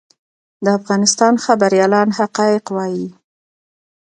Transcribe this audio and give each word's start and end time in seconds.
د 0.63 0.65
افغانستان 0.79 1.33
خبریالان 1.45 2.07
حقایق 2.19 2.65
وايي 2.75 3.07